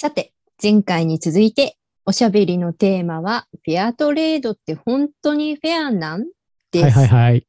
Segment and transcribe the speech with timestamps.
[0.00, 6.24] さて、前回に続いて、おしゃべりのテーマは、フェアトレードって本当にフェアなん？
[6.72, 6.98] です。
[6.98, 7.46] はいはいはい。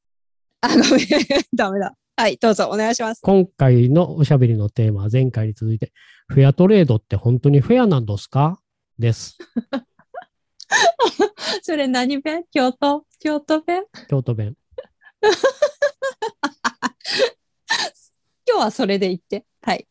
[0.59, 0.85] あ、ごめん、
[1.55, 1.95] ダメだ。
[2.17, 3.21] はい、どうぞお願いします。
[3.21, 5.93] 今回のおしゃべりのテーマは前回に続いて、
[6.27, 8.60] フェアトレードって本当にフェアなんですか？
[8.99, 9.38] です。
[11.63, 13.06] それ何弁京都？
[13.20, 14.58] 京都弁京都弁。
[18.45, 19.45] 今日はそれで言って。
[19.62, 19.88] はい。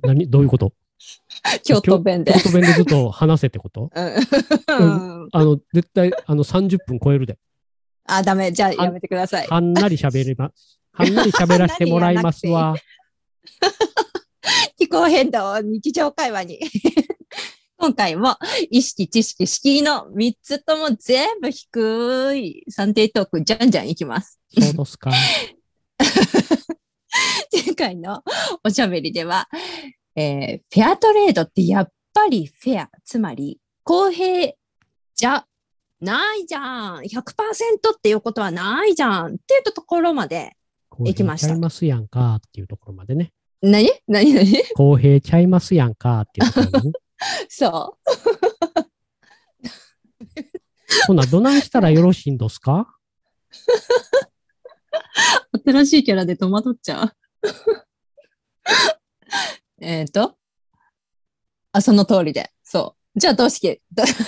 [0.00, 0.30] 何？
[0.30, 0.72] どういうこと？
[1.64, 2.40] 京都弁で京。
[2.40, 3.90] 都弁でずっと話せってこと？
[3.94, 5.28] うん。
[5.32, 7.38] あの、絶対、あの、30分超えるで。
[8.04, 8.52] あ、ダメ。
[8.52, 9.46] じゃあやめてください。
[9.46, 10.52] はんなり喋りま、
[10.92, 12.74] はんなり喋らせてもらいますわ。
[14.76, 16.60] 気候変動を日常会話に。
[17.78, 18.36] 今回も
[18.70, 24.38] 意識、知識、敷居の3つとも全部低い算定トークじゃんじゃんいきます。
[24.56, 25.10] そうですか。
[27.52, 28.22] 前回の
[28.64, 29.48] おしゃべりでは、
[30.16, 34.52] えーフェアトレードってやっぱりフェア、つまり公平
[35.14, 35.46] じゃ
[36.00, 37.02] ないじゃん。
[37.02, 39.34] 100%っていうことはないじゃん。
[39.34, 40.52] っていうところまで。
[40.98, 43.32] 行きました公平ちゃいますやんかっていうところまでね。
[43.62, 43.88] 何？
[44.06, 44.34] 何？
[44.34, 44.64] 何？
[44.74, 46.92] 公平ちゃいますやんかっていうところね。
[47.48, 48.00] そう。
[51.06, 52.86] ほな、どないしたらよろしいんですか？
[55.64, 57.12] 新しいキャラで戸惑っちゃう。
[59.82, 60.36] えっと。
[61.72, 62.52] あ、その通りで。
[62.62, 63.20] そう。
[63.20, 64.22] じゃあどうして、どじゃ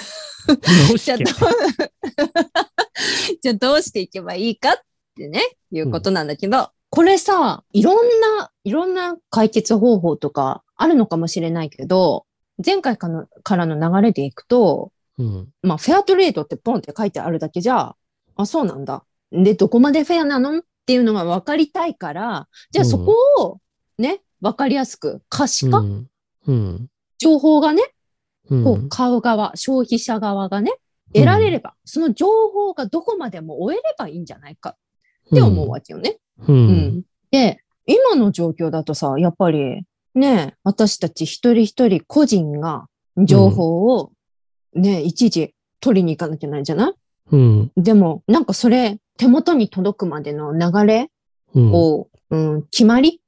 [0.66, 1.16] あどうして
[3.40, 4.76] じゃあどうしていけばいいかっ
[5.16, 12.26] てね、いうことなんだけど、これさ、いろんな、いろんな解決方法とかあるのかもしれないけど、
[12.64, 15.48] 前回かのからの流れでいくと、うん。
[15.62, 17.94] まあ、フェアトレードってポンって書いてあるだけじゃ、
[18.36, 19.04] あ、そうなんだ。
[19.30, 20.58] で、どこまでフェアなの？
[20.58, 23.60] っていうのが分かりたいから、じゃあうんそこを
[23.96, 26.08] ね、分かりやすく可視化、うん。
[26.46, 26.88] うん。
[27.18, 27.82] 情報がね、
[28.50, 30.70] うんこう買う側、消費者側がね、
[31.14, 34.76] 得られれば、その情報がどこまでも追えればいいんじゃないかっ
[35.32, 36.18] て思うわけよね。
[36.46, 36.52] う。
[36.52, 36.68] うん
[36.98, 37.02] ん。
[37.30, 42.86] で、今の状況だとさ、やっぱりね、私たち一人一人個人が
[43.16, 44.12] 情報を
[44.74, 46.92] ね、一時取りに行かなきゃいけないじゃない？
[47.32, 47.72] うん。
[47.76, 51.10] でも、なんかそれ、手元に届くまでの流れ
[51.54, 51.72] うん。
[51.72, 53.22] を、うん、決まり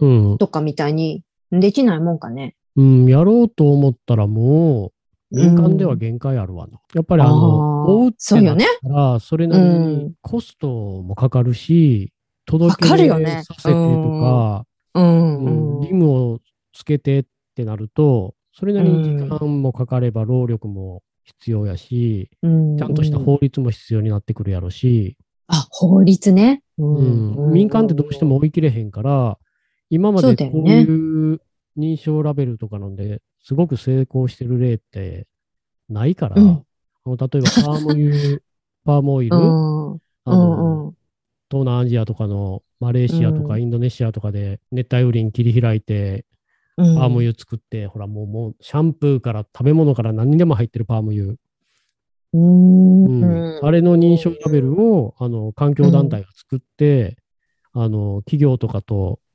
[0.00, 0.38] うん。
[0.38, 2.56] とかみたいにできないもんかね。
[2.76, 3.06] うん。
[3.06, 4.92] やろうと思ったらも
[5.30, 6.78] う、民間では限界あるわな。
[6.94, 8.56] やっぱりあの、追うってなっ。
[8.56, 12.12] たら、それなりうにんコストもかかるし、
[12.44, 14.64] 届けかかるよねさせてとか、
[14.94, 15.76] うん、うんうん。
[15.78, 16.38] 義務を
[16.72, 17.24] つけてっ
[17.54, 25.16] てなると、それなりに時間もかかれば労力も必要やし、うんちゃんとした法律も必要になってくるやろし、
[25.48, 26.62] あ、法律ね。
[26.78, 29.38] ううん民間ってどうしても追い切れへんから、
[29.90, 31.40] 今までこういう
[31.76, 35.26] 認証ラベルとかなんで、すごく成功してる例って
[35.88, 36.48] ないから、うん。
[36.48, 38.40] あの例えばパーム油、
[38.84, 39.36] パームオイル、
[40.24, 40.96] あのうん。
[41.48, 43.48] 東南アジアとかのマレーシアとうん。
[43.48, 46.24] かインドネシアとかで熱帯雨林切り開いて、
[46.76, 46.96] うん。
[46.96, 51.36] パーム油作って、ほらもうもうシャンプーから食べ物から何にでも入ってるパーム油。
[52.32, 53.22] うん。
[53.22, 53.60] うん。
[53.62, 57.16] あれの認証ラベルをあの環境団体が作って、
[57.72, 59.25] あの企業とかとうん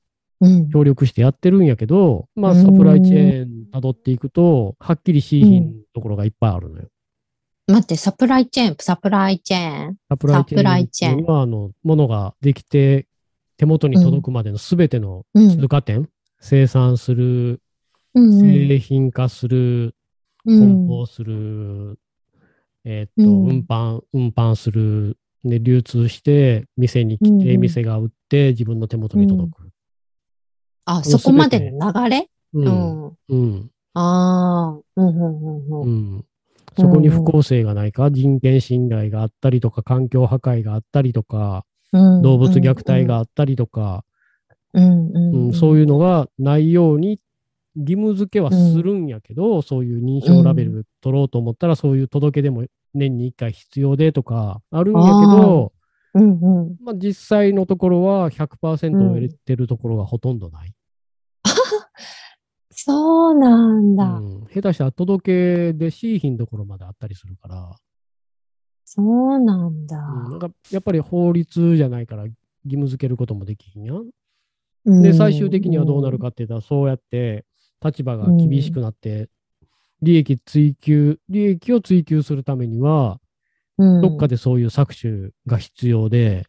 [0.71, 2.63] 協力してやってるんやけど、まあうん。
[2.63, 6.87] サプライチェーン辿っていくと、はっきりしいひんところがいっぱいあるのよ。
[7.67, 9.97] 待って、サプライチェーン、サプライチェーン。
[10.09, 11.13] サプライチェーンサプライチェーン。
[11.13, 13.07] っていうのは、あの、ものができて
[13.57, 15.49] 手元に届くまでのすべてのうん。
[15.49, 16.09] 通過点、
[16.39, 17.61] 生産する、
[18.15, 18.39] うん。
[18.41, 19.95] 製品化する、
[20.45, 20.59] うん。
[20.59, 21.99] 梱包する、
[22.83, 23.49] えーっと、うん。
[23.49, 27.61] 運搬、運搬する、で、流通して、店に来て、うんうん。
[27.61, 29.70] 店が売って、自分の手元に届く。
[30.85, 32.29] あ、そこまでの流れ？
[32.53, 32.61] う。
[32.61, 33.17] うんん。
[33.29, 33.71] うん。
[33.93, 36.17] ああ、うん、うん、うん、ううん。
[36.17, 36.25] ん。
[36.77, 44.05] そこに不公正がないか、人権侵害があったりとか、環境破壊があったりとか、うん動物虐待があったりとか、
[44.73, 45.53] うん、ううんん。
[45.53, 47.19] そういうのがないように
[47.75, 55.11] 義務付けはするんやけど、そういう認証ラベル取ろうと思ったら、そういう届け出も年に1回必要でとかあるんやけ
[55.41, 55.73] ど、
[56.13, 56.77] うん、うん。
[56.83, 60.73] まあ、実際のところは100%を入れてるところがほとんどない。
[62.71, 64.17] そうなんだ。
[64.17, 67.75] うん下手したら届け出しいひんところまであったりするから、
[68.83, 69.01] そ
[69.35, 69.97] うなんだ。
[69.97, 72.35] うんなんかやっぱり法律じゃないから義
[72.65, 74.09] 務付けることもできひんやん。
[74.85, 77.45] うんで、最終的にはどうなるかって言ったら、そうやって
[77.83, 79.29] 立場が厳しくなって、
[80.01, 83.17] 利益追求、利益を追求するためには、うん
[84.01, 86.45] どっかでそういう搾取が必要で、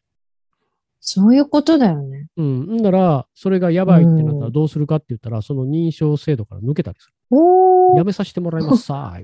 [1.05, 2.29] そういうことだよね。
[2.37, 2.77] うん。
[2.77, 7.15] んなら、それがやばいってなったうんらどうするかって言ったら、その認証制度から抜けたりする。
[7.31, 9.19] おーやめさせてもらいます さ。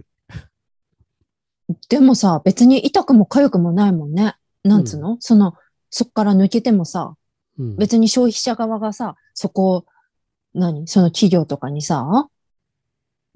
[1.89, 4.35] でもさ、別に痛くも痒くもないもんね。
[4.65, 5.55] なんつうの、その、
[5.89, 7.15] そっから抜けてもさ、
[7.59, 7.77] うん。
[7.77, 9.87] 別に消費者側がさ、そこを、
[10.55, 10.89] 何？
[10.89, 12.29] その企業とかにさ、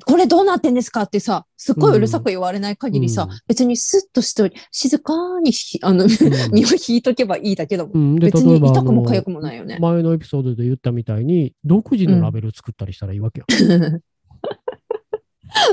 [0.05, 1.03] これどうなってんですか？
[1.03, 6.07] ってさ、すっごいうるさく言われない限りさ、うん別にスッとして静かにひ、あの、
[6.53, 7.93] 身を引いとけばいいだけだもん。
[7.95, 9.79] うん、で別に痛くも痒くもないよね。
[9.81, 13.47] 前のエピソードで言ったみたいに、独自のラベル作ったりしたらいいわけよ。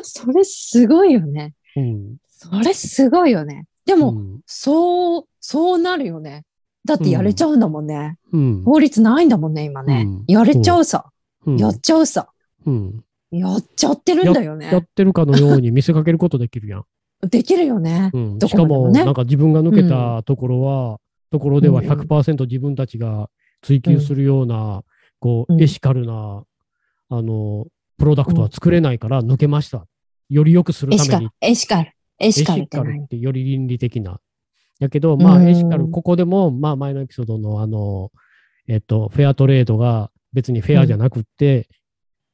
[0.03, 1.53] それすごいよね。
[1.75, 2.17] うん。
[2.27, 3.65] それすごいよね。
[3.85, 6.43] でも、うんそう、そうなるよね。
[6.85, 8.17] だってやれちゃうんだもんね。
[8.31, 8.63] うん。
[8.63, 10.03] 法律ないんだもんね、今ね。
[10.05, 11.09] うんやれちゃうさ。
[11.45, 12.29] うんやっちゃうさ。
[12.65, 14.87] うんやっちゃってるんだよやっね。
[14.95, 16.83] てるかのように見せかけることできるやん。
[17.29, 18.11] できるよね。
[18.13, 20.99] うん、どしかも、なんか自分が抜けたところは、
[21.31, 23.29] ところではうんうん100%自分たちが
[23.61, 24.83] 追求するような、
[25.19, 26.43] こう、うんエシカルな、
[27.09, 27.67] あの、
[27.97, 29.85] プロダクトは作れないから抜けました。
[30.29, 34.19] より良くするエシカルために。、エシカル、エエシカルってより倫理的な。
[34.79, 38.11] やけど、まあ、うんエシカル、ここでも、まあ、前のエピソードの、あの、
[38.67, 41.67] えっと、フェアトレードが別にフェアじゃなくって、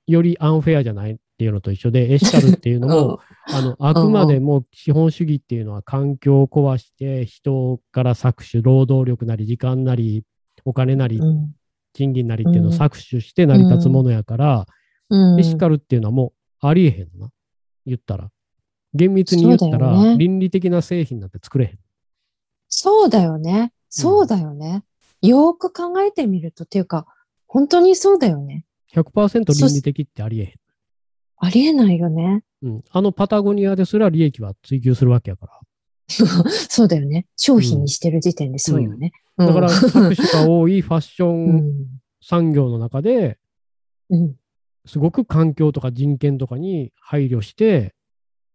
[0.08, 10.24] よりアンフェアじゃないっていうのと一緒で、 エシカルっていうのも、あの、あくまでも資本主義っていうのは環境を壊して、人から搾取、労働力なり、時間なり、
[10.64, 11.56] お金なりう、ん
[11.94, 14.66] 賃金なりっていうのをうん搾取して成り立つものやから、
[15.10, 17.32] うんエシカルっていうのはもうありえへんのな。
[17.86, 18.32] 言ったら。
[18.94, 21.80] 厳密に言ったら、ね倫理的な製品なんて作れへん。
[22.68, 23.72] そうだよね。
[23.90, 24.84] そうだよね。
[25.22, 27.06] よーく考えてみると、っていうか、
[27.48, 28.66] 本当にそうだよね。
[28.96, 30.54] 100%倫理的ってありえへん。
[31.38, 32.44] ありえないよね。
[32.62, 35.60] うん、あのパタゴニアですら利益は追求するわけやから。
[36.70, 37.28] そうだよね。
[37.36, 39.12] 商品にしてる時点でそうよね。
[39.38, 42.02] うんだから、搾取が多いファッショ うンん。
[42.22, 43.38] 産業の中で、
[44.10, 44.36] うん。
[44.86, 47.96] すごく環境とか人権とかに配慮して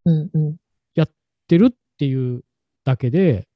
[0.07, 0.31] うん。
[0.33, 0.57] うん。
[1.03, 1.11] っ
[1.51, 2.45] てるっていう
[2.85, 3.49] だけで、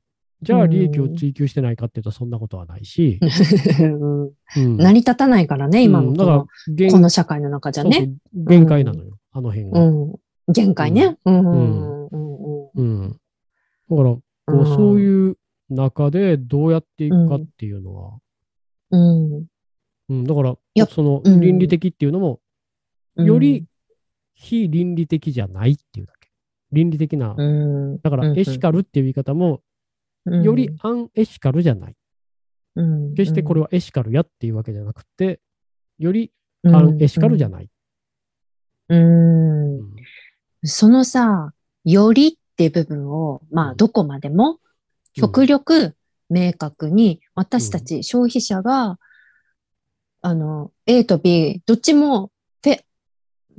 [0.45, 3.19] じゃあうん利益を追求してないかっていうとそんなことはないし、
[3.81, 4.29] うんう
[4.61, 7.97] ん成り立たないからね、今のこうんこの社会の中じゃね。
[7.97, 8.11] そうそ
[8.43, 9.81] う限界なのよ、あの辺が。
[9.81, 10.15] うん。
[10.53, 11.17] 限界ね。
[11.25, 11.39] うん。
[11.39, 12.07] うん。
[12.07, 12.71] うん。
[12.75, 13.21] うん
[13.91, 15.37] だから、こううんそういう
[15.71, 18.19] 中でどうやっていくかっていうのは、
[18.91, 19.47] うん。
[20.11, 22.41] うん、だからや、そのうん倫理的っていうのも、
[23.17, 23.67] うんより、
[24.35, 26.29] 非倫理的じゃないっていうだけ。
[26.73, 27.99] 倫理的な、うん。
[28.01, 29.61] だからエシカルっていう言い方も、
[30.27, 31.97] よりアンエシカルじゃない。
[32.77, 35.41] ル決してこれはエシカルやっていうわけじゃなくて、
[35.99, 36.33] より
[36.65, 37.71] アンエシカルじゃない。
[40.65, 41.53] そのさ、
[41.85, 44.59] よりって部分を、まあ、どこまでも、
[45.13, 45.95] 極力
[46.31, 48.99] 明確に、私たち消費者が、
[50.23, 52.31] あの、A と B、どっちも
[52.63, 52.81] フェ、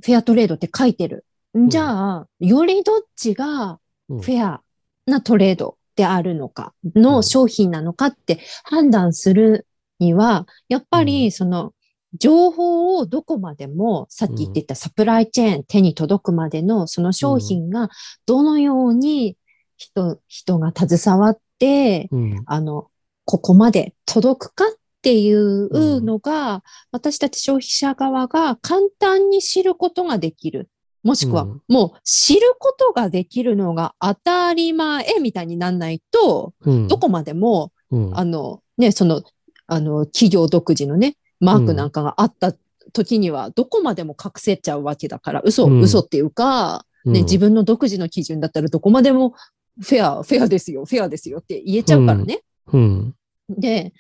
[0.04, 1.26] フェアトレードって書いてる。
[1.68, 3.80] じゃあ、よりどっちが
[4.10, 4.22] うん。
[4.22, 4.62] フェア
[5.06, 7.02] なトレードであるのか、うん。
[7.02, 9.68] の商品なのかって判断する
[10.00, 11.74] には、やっぱうりその
[12.18, 17.90] 情報をどこまでも、さっき言ってたサプライチェーン、手に届くまでのその商品が
[18.26, 19.38] どのように
[19.78, 22.44] 人、人が携わって、うん。
[22.46, 22.90] あの、
[23.26, 24.68] ここまで届くかっ
[25.02, 30.70] ていうのが、私たち消費者側が簡単に知ることができる。
[31.06, 36.88] もしくはうん、もう知ることができるのが当たり前みたいになんないと、うん。
[36.88, 38.18] どこまでも、うん。
[38.18, 39.22] あの、ね、その、
[39.68, 42.54] あの、企業独自のね、マークなんかがあった
[42.92, 45.82] 時には、どこまでも隠せちゃうわけだから、嘘、うん。
[45.82, 49.36] 嘘っていうか、ね、自分の独自の基準だったらどこまでも
[49.80, 52.42] フェア、フェアですよ、フェアですよって言えちゃうからね。
[52.74, 53.16] うん。
[53.48, 53.94] で、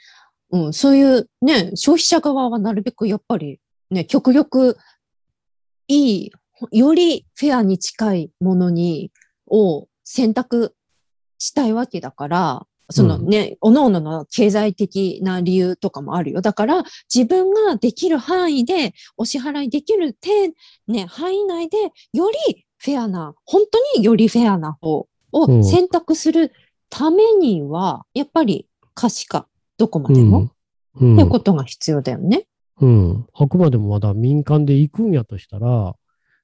[0.50, 3.60] うん、そういうね、消費者側はなるべくやっぱり
[3.91, 4.77] ね、極力
[5.88, 6.32] いい、
[6.71, 9.12] よりフェアに近いものに、
[9.47, 10.75] を選択
[11.38, 16.41] したいわけだから、そのね、各々の経済的な理由とかもあるよ。
[16.41, 16.83] だから、
[17.13, 20.53] 自分ができる範囲でお支払いできる点、
[20.88, 21.77] ね、範囲内で、
[22.13, 26.53] よりフェアな、本当によりフェアな方うんを選択する
[26.89, 29.47] ためには、やっぱり可視化、
[29.77, 32.47] どこまでも、うんうんってことが必要だよね。
[32.79, 33.27] うん。
[33.33, 35.93] あくまでもまだ民間で行くんやとしたら、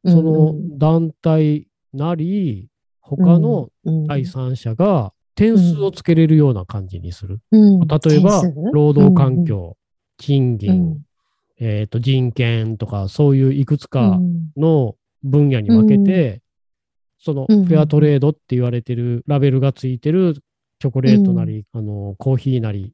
[0.06, 2.70] その団体なり、
[3.02, 3.70] 他の
[4.08, 7.40] 第三者が点数をつけれるような感じにする。
[7.52, 8.44] うん、例えば
[8.74, 9.78] 労働環境、
[10.18, 11.06] 賃う金、ん。
[11.60, 14.52] えっと、人権とか、そういういくつうかん。
[14.58, 16.42] の分野に分けて、
[17.20, 17.66] そのフうん。
[17.68, 20.36] ェアトレードって言われてるラベルがついてる
[20.80, 22.92] チョコレートなり、あの、コーヒーなり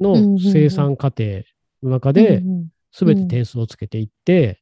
[0.00, 0.38] のん。
[0.38, 1.42] 生産過程
[1.82, 4.60] の中でう、んすべて点数をつけていって、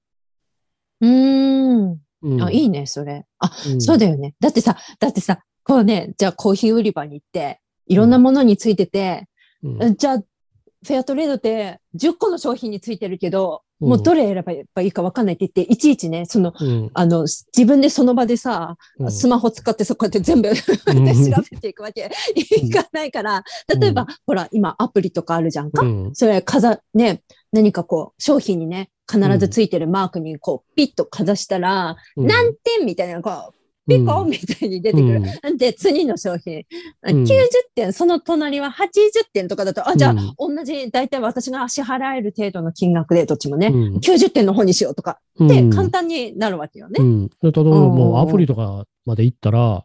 [1.00, 1.90] うん。
[1.90, 2.00] うん。
[2.23, 2.43] うん。
[2.43, 3.25] あ、いいね、それ。
[3.38, 3.81] あ、うん。
[3.81, 4.35] そうだよね。
[4.40, 9.28] だってさ、だってさ、こうね、じゃあコーヒー売り場に行って、いろんなものについてて、
[9.62, 9.97] うん。
[9.97, 13.88] じゃあ、フェアトレードって10個の商品についてるけど、うん。
[13.90, 16.90] もうどれ選べばいいか分かんないって言って、いちいちね、その、うん。
[16.95, 19.12] あの、自分でその場でさ、うん。
[19.12, 22.11] スマホ使ってそこやって全部でうん調べていくわけ。
[22.35, 23.45] いかないから、
[23.81, 25.83] 例えば、ほら、今アプリとかあるじゃんか。
[25.83, 26.11] うん。
[26.14, 32.26] それ、かざ、ね、何かこう、商品にね、必ずついてるマークにこう、ピッとかざしたら、うん。
[32.26, 35.22] 何点みたいな、こう、ピコンみたいに出てくる。
[35.44, 35.56] うん。
[35.56, 36.64] で、次の商品、
[37.04, 37.24] うん。
[37.24, 37.26] 90
[37.74, 40.56] 点、その隣は80点とかだと、あ、じゃあ、うん。
[40.56, 43.96] 同じ、大体私が支払える程度の金額で、どっちもね、うん。
[43.96, 47.02] 90点の方にしようとか、で、簡単になるわけよね。
[47.02, 47.28] うん。
[47.28, 49.84] で例えばもうアプリとかまで行ったら、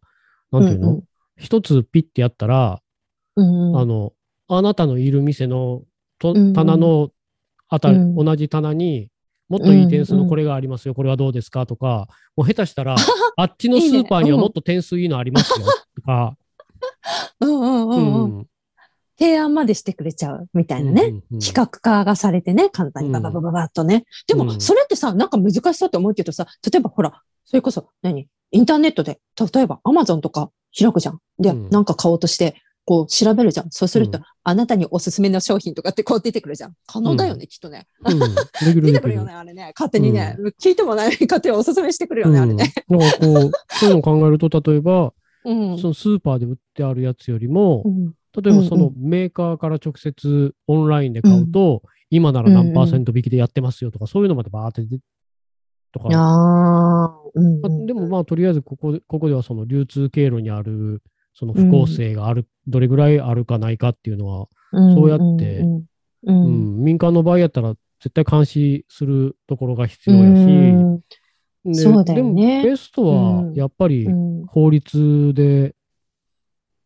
[0.52, 1.02] なんていううんの
[1.38, 2.82] 一つピッてやったら、
[3.38, 3.78] うんうん。
[3.80, 4.14] あの、
[4.50, 5.84] あなたのいる店の
[6.20, 6.54] とうんうん。
[6.54, 7.10] 棚の
[7.70, 8.16] あたり、うん。
[8.16, 9.10] 同じ棚に
[9.50, 12.96] もっといい点数のこれがありますよ、これはどうですかとか、もう下手したら、
[13.38, 16.38] あっちのスーパーにはもっと点数いいのありますよとか、
[17.42, 18.48] うんうんうん
[19.20, 21.04] 提案までしてくれちゃうみたいなね。
[21.04, 24.06] うんうん企画化がされてね、簡単にバババババッとね。
[24.28, 24.62] でも、うん。
[24.62, 28.28] それってさ、なんか難しそうって思うけどさ、例えばほら、それこそ、何？
[28.52, 29.20] インターネットで、
[29.54, 31.20] 例えばアマゾンとか開くじゃん。
[31.40, 31.70] で、うん。
[31.70, 33.68] なんか買おうとして、こう調べるじゃん。
[33.72, 36.74] そうすると、うんあなたにおすすめの商品とかってこう出てくるじゃん。
[36.86, 37.88] 可能だよね、きっとね。
[38.06, 39.72] うん出てくるよね、あれね。
[39.74, 40.36] 勝手にね。
[40.62, 42.74] 聞いてもない勝手におすすめしてくるよね、あれね。
[42.90, 45.14] うん、だからこう、そういうのを考えると、例えば、
[45.46, 45.78] うん。
[45.78, 55.00] そのスーパーで売ってあるやつよりもう、ん例えばそのメーカーから直接オンラインで買うと、今なら何パーセント引きでやってますよとか、そういうのまでバーって出
[55.94, 61.02] とか、ああ、うんまあでもまあとりあえずここでここではその流通経路にある
[61.34, 64.96] その不公正がある、どれぐらいあるかないかっていうのは、うん。
[64.96, 65.86] そうやってうんう
[66.26, 66.82] うん。
[66.82, 66.84] ん。
[66.84, 70.50] 民間の場合やったら絶対監視するところが必要やし、
[71.66, 71.74] うん。
[71.74, 72.64] でそうだよね。
[72.64, 73.54] でもベストはうん。
[73.54, 74.46] やっぱりうん。
[74.48, 75.76] 法律で、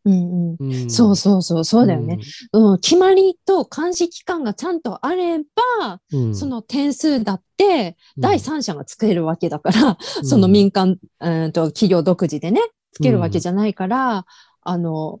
[0.04, 0.56] うんうん。
[0.58, 0.90] うん。
[0.90, 2.18] そうそうそう、そうだよね。。
[2.52, 6.34] うん、決まりと監視期間がちゃんとあれば、うん。
[6.34, 8.22] その点数だって、うん。
[8.22, 10.24] 第三者がつけるわけだから、うん。
[10.24, 12.60] その民間、うんと企業独自でね、
[12.92, 14.26] つけるわけじゃないから、
[14.62, 15.20] あの、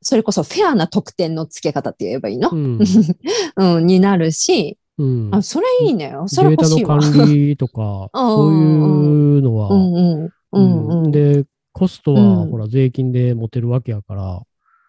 [0.00, 2.78] それこそフェアな得点の付け方って言えばいいの、うん
[3.56, 6.14] うん、になるし、うんあ、それいいね。
[6.26, 6.96] そデータれ欲しいわ。
[6.96, 10.30] の管理とか、 うんそういうのは、うんうん。
[10.52, 11.10] うんうん。
[11.10, 14.42] で、コストは、うんほら、税金で持てるわけやから、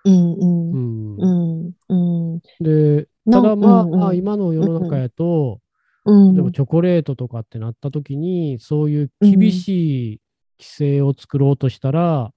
[0.06, 0.38] うんう。
[0.40, 1.96] うんんうんう
[2.38, 2.40] ん。
[2.60, 5.60] で、なただまあ、うんうんまあ今の世の中やと、
[6.06, 10.22] うんでもチョコレートとかってなった時に、そういう厳しい
[10.64, 12.32] 規制を作ろうとしたら、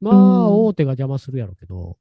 [0.00, 0.66] まあ、うん。
[0.68, 1.98] 大手が邪魔するやろうけど、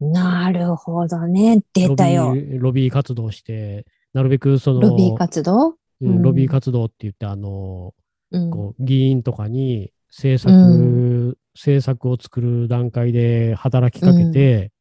[0.00, 1.62] なるほどね。
[1.74, 2.28] 出たよ。
[2.28, 5.76] ロビーロビー活動して、なるべくその、ロビー活動？
[6.00, 7.94] うんロビー活動って言って、あの、
[8.30, 8.50] うん。
[8.50, 14.72] こう議員とかに政策、う政策を作る段階で働きかけて、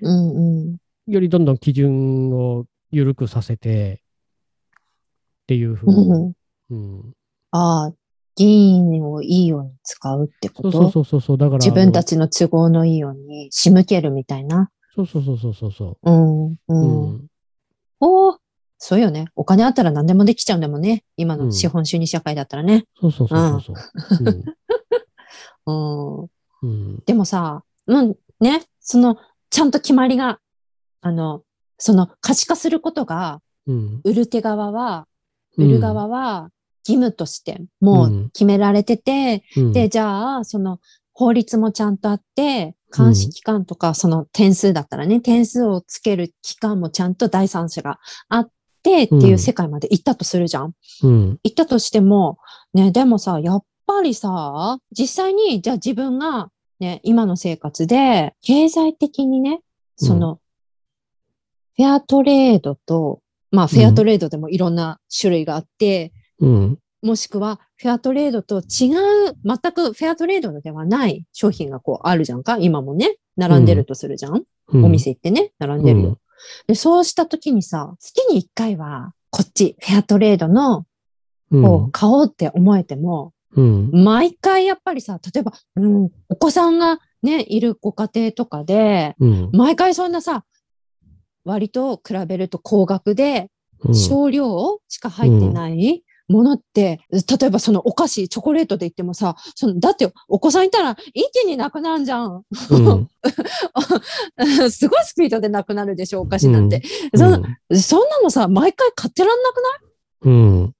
[0.00, 0.30] うん。
[0.30, 0.76] うん。
[1.08, 4.02] よりどんどん基準を緩くさせて
[5.42, 6.32] っていうふうに、うん。
[6.70, 6.76] う
[7.08, 7.14] ん。
[7.50, 7.92] ああ、
[8.38, 14.70] 議員をいいように使うってこそうとそうそうそうだから自分たちちの都合のいいように仕向けるみたいな？
[14.94, 16.50] そうそうそうそうそうそうん、う。
[16.52, 17.26] う、うんん
[18.00, 18.36] おー
[18.78, 19.26] そうよね。
[19.34, 21.02] お金あったら何でもできちゃうんだもんね。
[21.16, 22.84] 今うんの資本主義社会だったらね。
[23.00, 24.24] そうそうそうそうそう、
[25.66, 26.22] うん。
[26.22, 26.28] うん
[26.62, 26.66] う
[26.96, 29.16] んでもさ、うん、ね、その、
[29.50, 30.38] ちゃんと決まりが、
[31.00, 31.42] あの、
[31.76, 35.06] その可視化することが、うん売る手側は、
[35.56, 36.50] うん売る側は
[36.88, 39.72] 義務としてもう決められてて、うん。
[39.72, 40.80] で、じゃあ、その
[41.12, 48.50] 法律もちゃんとあって、監視期間とか、その点数だったらね、点数をつける期間もちゃんと第三者があっ
[48.82, 50.72] てっていう世界まで行ったとするじゃん。
[51.02, 51.38] うん。
[51.42, 52.38] 行ったとしても、
[52.72, 59.60] ね、でもさ、やっぱりさ、実際に、じゃあ自分がね、今の生活で、経済的にね、
[59.96, 60.40] その、
[61.76, 66.78] フェアトレードと、まあ、フェアトレードでもいろんな種類があって、うん。
[67.02, 68.90] もしくは、フェアトレードと違
[69.28, 74.42] う、全くフェアトレードではない商品がこうあるじゃんか今もね、並んでるとするじゃん、
[74.72, 74.84] うん。
[74.84, 76.08] お店行ってね、並んでるよ。
[76.08, 76.16] うん。
[76.66, 80.84] で、そうした時にさ、月に一回は、こっち、フェアトレードの
[81.50, 81.64] うん。
[81.64, 83.90] を買おうって思えても、うん。
[83.92, 89.50] 毎回やっぱりさ、例えば、うん、お子さんがね、いるご家庭とかで、うん。
[89.52, 90.44] 毎回そんなさ、
[91.44, 93.50] 割と比べると高額で、
[93.84, 93.94] うん。
[93.94, 102.42] 少量しか入ってないものって、例えばそのお菓子、チョコレートで言ってもさ、そのだってお子さんいたら一気になくなるじゃん。
[102.70, 103.08] うん。
[104.70, 106.82] すごいスピードでなくなるでしょ、お菓子なんて。
[107.16, 109.56] そんなそんなのさ、毎回買ってらんなく
[110.24, 110.34] ない？
[110.34, 110.74] うん。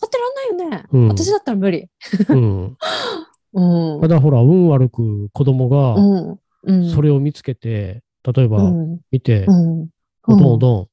[0.00, 0.84] 買ってらんないよね。
[0.92, 1.86] うん私だったら無理。
[2.28, 2.76] うん。
[3.54, 4.00] うん。
[4.02, 6.00] ただほら、運悪く子供がう
[6.32, 6.38] ん。
[6.64, 6.90] うん。
[6.90, 8.02] それを見つけて、
[8.34, 9.00] 例えばうん。
[9.10, 9.88] 見てう、ん。
[10.26, 10.86] おどんおどん、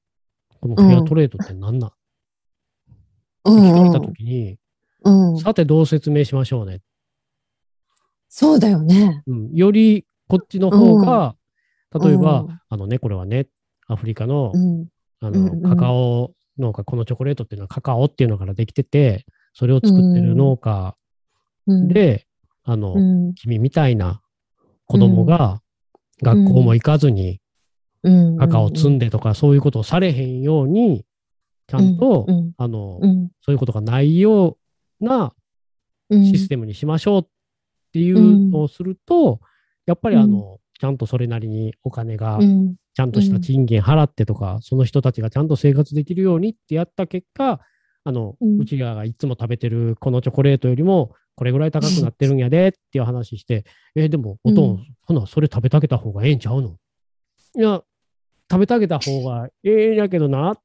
[0.62, 1.92] このフェアトレードって何なん？
[3.46, 4.58] 聞かれたときに、
[5.04, 5.38] うん。
[5.38, 6.82] さてどう説明しましょうね。
[8.28, 9.24] そうだよね。
[9.28, 9.52] うん。
[9.54, 11.36] よりこっちの方が、
[12.00, 13.48] 例えばうん、あのね、これはね、
[13.88, 14.88] アフリカのう、ん。
[15.22, 20.96] あうんうんの、カカオ農家、このチョコレートっていうのはカカオっていうのからできてて、それを作ってる農家
[21.68, 22.26] うん、で、
[22.64, 23.34] あのう、ん。
[23.34, 24.22] 君みたいな
[24.86, 25.62] 子供が
[26.22, 27.42] 学校も行かずに
[28.04, 28.38] うん。
[28.38, 31.06] カカオ積んでとかそういうことをされへんように、
[31.70, 32.54] ちゃんとう、ん。
[32.58, 33.30] あのう、ん。
[33.42, 34.58] そういうことがないよ
[35.00, 35.34] うな
[36.10, 36.26] うん。
[36.26, 37.28] システムにしましょうっ
[37.94, 39.40] ていうのをすると、
[39.86, 42.76] やっぱりあの、ちゃんとそれなりにお金がうん。
[42.96, 47.62] ちゃんとした賃金払ってとか、その人たちがちゃんと生活できるようにってやった結果、
[48.04, 53.64] あの、うちらがいつも食べてるこのチョコレートよりも、これぐらい高くなってるんやでっていう話して、
[53.96, 56.76] えーでも、おとん、うんほな、それ食べてあげた方がええんちゃうの？
[57.56, 57.84] いや、
[58.52, 60.58] 食べてあげた方がええんやけどな、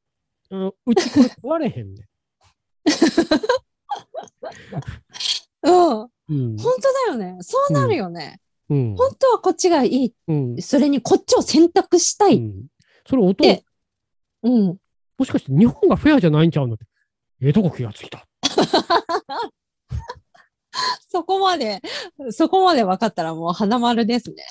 [0.54, 2.08] うんうちこれ食われへんね
[5.62, 5.72] うん。
[5.72, 6.08] 本ん。
[6.28, 6.56] うん。
[6.56, 7.36] 当だよね。
[7.40, 8.40] そうなるよね。
[8.68, 8.94] うん。
[8.96, 10.14] 本当はこっちがいい。
[10.28, 10.62] うん。
[10.62, 12.36] それにこっちを選択したい。
[12.36, 12.66] うん
[13.06, 13.62] それ、おとんで、
[14.42, 14.78] うん。
[15.18, 16.86] もしかして日本がフェアじゃないんちゃうのって。
[17.42, 18.26] ええとこ気がついた。
[21.10, 21.82] そこまで、
[22.30, 24.46] そこまで分かったらもう花丸ですね。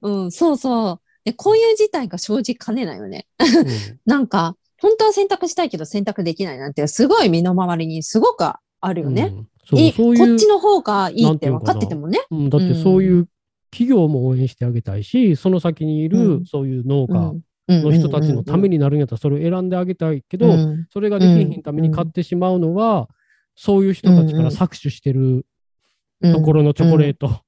[0.00, 0.20] うん。
[0.24, 1.00] うん、そうそう。
[1.24, 3.26] で、こういう事態が生じかねないよね。
[3.40, 9.34] うんなんか、本当は選択したいけど選択できないなんて、すごい身の回りにすごくあるよね。
[9.72, 9.78] うん。
[9.78, 12.20] いこっちの方がいいって分かっててもね。
[12.30, 13.28] うん、だってそういう
[13.70, 16.44] 企業も応援してあげたいし、その先にいるうん。
[16.46, 20.86] そういう農家のの人たちのためにになるんやったらそれを選んであげたいけど、うん。
[20.90, 23.08] それができひんために買ってしまうのは、
[23.56, 25.46] そういう人たちから搾取してる
[26.22, 27.40] ところのチョコレート。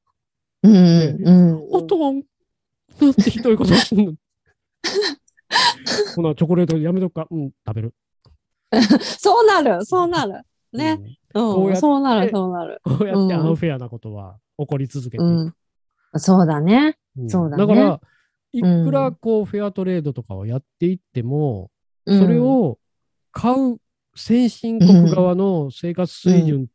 [0.63, 0.75] うん。
[0.75, 1.29] うん。
[1.29, 1.67] うん。
[1.71, 2.23] おとん。
[3.01, 4.15] なんてひどいことすんの
[6.17, 7.27] ほな、チョコレートやめとくか。
[7.31, 7.95] うん、食べる。
[9.01, 10.43] そうなる、そうなる。
[10.73, 10.99] ね。
[11.35, 12.81] うん、こうそうなる、そうなる。
[12.85, 12.99] うん。
[12.99, 15.25] こうやってうんアンフェアなことは起こり続けていく。
[15.25, 15.55] うん。
[16.17, 16.97] そうだね。
[17.17, 18.01] うんそうだねから、
[18.53, 21.71] いくらうんこうフェアトレードとかをやっていっても、
[22.07, 22.79] うんそれ、を
[23.33, 23.79] 買う
[24.15, 26.67] 先進国側の生活水準っ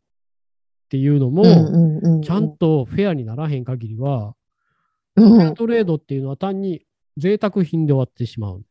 [0.90, 4.36] ていうのも、ちゃんとフェアにならへん限りは、
[5.16, 6.86] うん、フェアトレードっていうのは単に
[7.18, 8.64] 贅沢品で終わってしまう。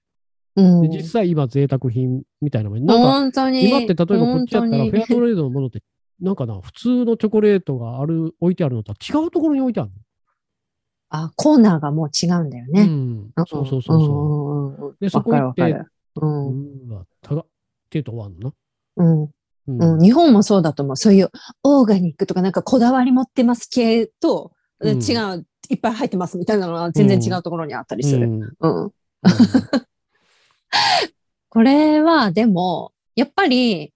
[0.54, 3.50] うん、で実際今贅沢品みたいなもんなんか。
[3.50, 5.82] 今って例えばこっちやったらフェアトレードのものって
[6.20, 9.90] なんかな普通のチョコレートがある置いてあるのとは違うところに置いてある
[11.14, 12.72] あ、コーナーがもう違うんだよの。
[12.72, 12.82] ね。
[12.82, 14.86] うん、そうそうそうそう。
[14.88, 14.96] うん。
[15.00, 15.62] でそこ行って
[16.16, 16.90] うん。
[16.90, 17.44] うわ、高っっ
[17.92, 18.54] ていうと終わんの？
[18.96, 19.04] な。
[19.04, 19.30] うん。
[19.68, 20.00] うんうん。
[20.00, 20.96] 日本もそうだと思う。
[20.96, 21.30] そういう
[21.62, 28.26] オーガニックとかなんかこだわり持ってます系と、うん違う、いっぱい入ってますみたいなのは全然違うところにあったりする。
[28.26, 28.42] うん。
[28.60, 28.92] うん。
[31.48, 33.92] これは、でも、やっぱり、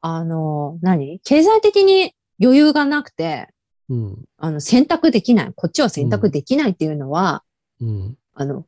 [0.00, 1.20] あの、何？
[1.20, 3.48] 経済的に余裕がなくて、
[3.88, 4.24] うん。
[4.38, 5.52] あの、選択できない。
[5.54, 7.42] こっちは選択できないっていうのは、
[7.80, 8.16] うん。
[8.34, 8.64] あの、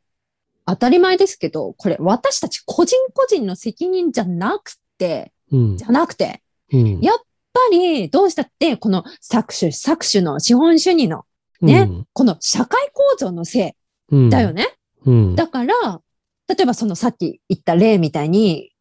[0.66, 5.76] 当たり前ですけど、これ私たち個人個人の責任じゃなくて、うん。
[5.76, 7.00] じゃなくて、うん。
[7.00, 7.18] やっ
[7.52, 11.24] ぱりどうしたってこの搾取、搾取の資本主義の
[11.62, 11.90] ね。
[12.12, 13.76] この社会構造のせ
[14.10, 14.26] うん。
[14.26, 14.68] いだよね。
[15.04, 15.34] うん。
[15.34, 16.00] だから、
[16.48, 18.72] 例えばそのさっき言った例みたいに、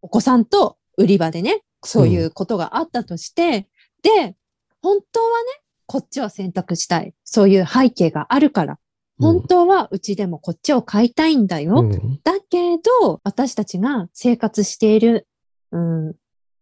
[0.00, 3.68] お子さんと売り場でね、そういうことがあったとして、
[4.02, 4.34] で、
[4.82, 7.14] 本当はね、こっちを選択したい。
[7.24, 8.78] そういう背景があるから、
[9.20, 11.80] 本当はうちでもこっちを買いたいんだよ。
[11.80, 12.20] うん。
[12.24, 15.28] だけど、私たちが生活している、
[15.70, 16.14] うん、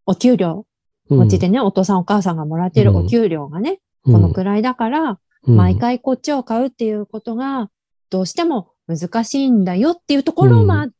[0.04, 0.66] お給料、
[1.08, 7.70] こっちでね、お父さんお母さんがもらっているお給料がね、このくらいだから、毎回こっちを買うっていうことが、
[8.10, 10.94] どうしても難しいんだよっていうところまで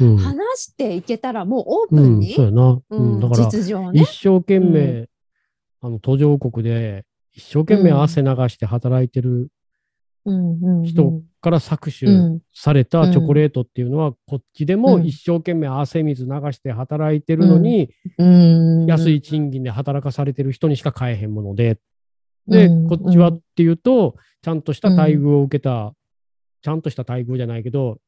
[0.00, 0.16] うん。
[0.16, 2.70] 話していけたら、もうオープンうんに、そうやな。
[2.70, 4.02] ううんんだから、実情ね。
[4.02, 4.08] 一。
[4.08, 5.08] 生懸命、う
[5.80, 9.50] あの途上国で一生懸命汗流して働いてる
[10.84, 15.06] 人から搾う取んされたチョコレートっていうのは、こっちでもうん。
[15.06, 18.86] 一生懸命汗水流して働いてるのに、うん。
[18.86, 21.78] 安い賃金で働かされてる人にしか買えへんもので、
[22.48, 25.94] で、うんこっちはっていうと、ちゃんとした待遇を受けた、
[26.62, 27.98] ちゃんとした待遇じゃないけど、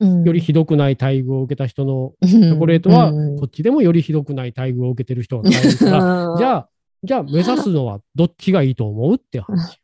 [0.00, 0.24] うん。
[0.24, 3.38] よりひどくない待遇を受けた人のチチョコレートは、うん。
[3.38, 6.68] こっちでもよりひどくない待遇を受けてる人が買えるから、 じゃあ、
[7.02, 9.80] じゃあ目指すのはどっちがいいと思うって話。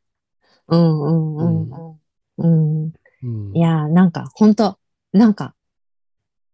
[0.69, 1.71] うんうんうん
[2.39, 2.85] うん。
[2.85, 2.93] うん。
[3.23, 3.57] うん。
[3.57, 4.79] いやー、なんか、本当
[5.13, 5.55] なんか、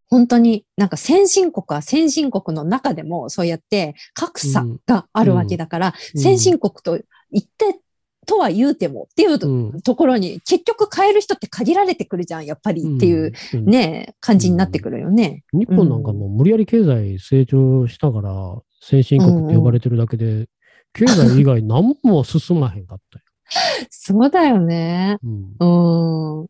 [0.08, 6.20] 本当になんか先進国は先進国の中でもそうやって格差があるわけだから、うん。
[6.20, 7.80] 先進国と言って、
[8.26, 15.44] とは言うてもっていううんところに結局変える人って限られてくるじゃん、やっぱりっていう、うんね、感じになってくるよね。
[15.52, 18.32] 日本なんかもう無理やり経済成長したから、
[18.80, 20.48] 先進国って呼ばれてるだけで、
[20.92, 23.24] 経済以外何も進まへんかったよ。
[23.90, 25.18] そうだよね。
[25.22, 25.56] うんうん。
[25.58, 26.48] そ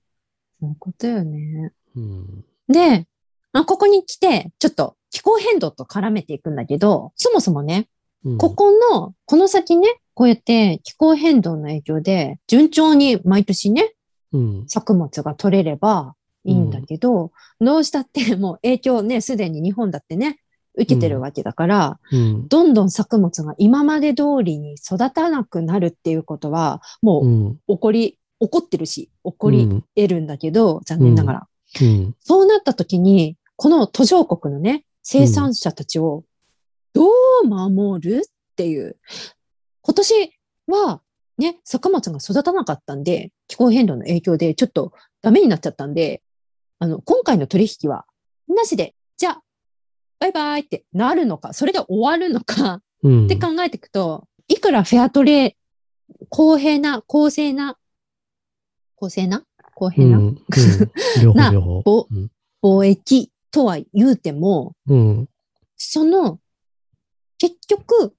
[0.62, 1.72] ういうことよね。
[1.94, 3.06] うんで、
[3.52, 7.88] あここに来て、ちょっと気候変動と絡めていくんだけど、そもそもね、
[8.24, 13.92] うんここの、この先ね、こうやって気候変動の影響で、順調に毎年ね、
[14.32, 14.64] うん。
[14.66, 20.40] 作物が取れればいいんだけど、どうしたって もう影響ね、すでに日本だってね、
[20.74, 22.48] 受けてるわけだから、うん。
[22.48, 27.60] どんどん作物が今まで通りに育たなくなるっていうことは、もううん。
[27.68, 31.46] 起こり、起こってるし、起こりうん得るんだけど、残念ながら。
[31.82, 32.14] うん。
[32.20, 36.24] そうなった時に、この途上国のね、生産者たちを
[36.94, 37.06] ど
[37.44, 38.96] う守るっていう。
[39.86, 40.32] 今年
[40.66, 41.00] は
[41.38, 46.22] ね、作物が育たなかったんで、気候変動の影響でちょっとダメになっちゃったんで、
[46.80, 48.04] あの、今回の取引は
[48.48, 49.42] なしで、じゃあ、
[50.18, 53.26] バイバイってなるのか、それで終わるのかうん。
[53.26, 57.78] って考えていくと、いくらフェアトレー、公平な、公正な、
[58.96, 59.44] 公正な
[59.74, 60.38] 公う平な、んうん。
[62.10, 62.30] うん。
[62.60, 65.28] 貿易とは言うても、うん。
[65.76, 66.40] その、
[67.38, 68.14] 結局、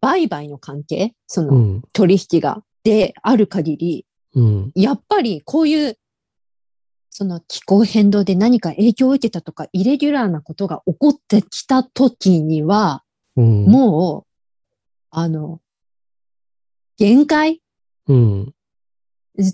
[0.00, 1.82] 売買の関係、そうのん。
[1.92, 4.72] 取引が、である限り、うん。
[4.74, 5.98] やっぱりこういう、
[7.10, 13.02] その気候変動で何か影響を受けたとか、イレギュラーなことが起こってきた時には、
[13.36, 13.64] うん。
[13.66, 14.26] もう、
[15.10, 15.60] あの、
[16.96, 17.60] 限界？
[18.06, 18.54] うん。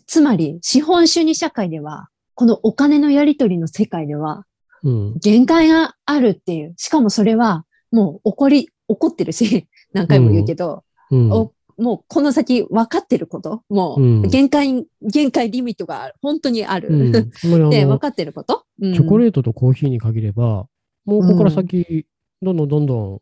[0.06, 4.44] つまり、資本主義社会では、このお金のやり取りの世界では、
[4.82, 5.18] うん。
[5.18, 6.74] 限界があるっていう。
[6.76, 11.32] しかもそれは、もう起こり、起こってるし、何回も言うけど、うん。
[11.32, 14.24] おもうこの先分かってること、もうん。
[14.24, 16.88] う限界、限界リミットが本当にある。
[16.90, 17.12] うん。
[17.12, 18.94] で、の 分かってること、うん。
[18.94, 20.68] チョコレートとコーヒーに限れば、
[21.04, 22.06] もうここから先、
[22.42, 23.20] どんどんどんどん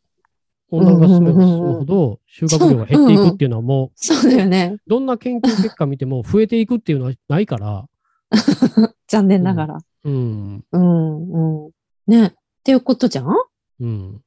[0.70, 4.74] 温暖化進めば進むほど収穫量が減っていくっていうのはもそうだよね。
[4.76, 7.86] う、どんな研究結果見ても増えていくっていうのはないから、
[9.08, 9.78] 残念ながら。
[10.04, 11.70] うん、うん、うん。
[12.06, 12.26] ね。
[12.26, 12.32] っ
[12.64, 13.34] ていうことじゃん？
[13.80, 14.20] うん、